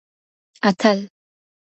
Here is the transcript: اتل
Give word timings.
اتل 0.67 0.97